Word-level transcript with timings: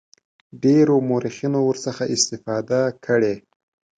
ډیرو 0.63 0.95
مورخینو 1.09 1.59
ورڅخه 1.67 2.05
استفاده 2.15 2.81
کړې. 3.05 3.35